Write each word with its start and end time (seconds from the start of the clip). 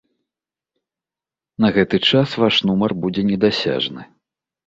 На 1.65 1.71
гэты 1.75 1.97
час 2.09 2.29
ваш 2.43 2.55
нумар 2.69 2.91
будзе 3.05 3.21
недасяжны. 3.31 4.01